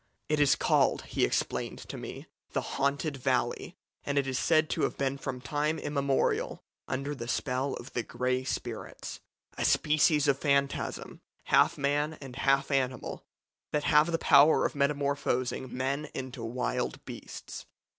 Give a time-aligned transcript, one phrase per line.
[0.29, 4.81] "'It is called,' he explained to me, 'the haunted valley, and it is said to
[4.81, 9.19] have been from time immemorial under the spell of the grey spirits
[9.59, 13.27] a species of phantasm, half man and half animal,
[13.71, 17.67] that have the power of metamorphosing men into wild beasts.'